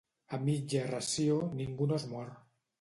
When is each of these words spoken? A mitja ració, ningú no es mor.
A 0.37 0.39
mitja 0.45 0.81
ració, 0.87 1.37
ningú 1.63 1.91
no 1.93 2.03
es 2.03 2.11
mor. 2.17 2.37